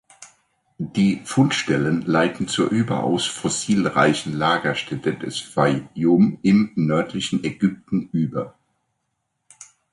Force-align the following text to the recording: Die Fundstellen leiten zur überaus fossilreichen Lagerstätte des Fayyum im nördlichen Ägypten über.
Die 0.79 1.21
Fundstellen 1.25 2.01
leiten 2.07 2.47
zur 2.47 2.71
überaus 2.71 3.27
fossilreichen 3.27 4.33
Lagerstätte 4.35 5.13
des 5.13 5.37
Fayyum 5.39 6.39
im 6.41 6.71
nördlichen 6.73 7.43
Ägypten 7.43 8.09
über. 8.11 8.55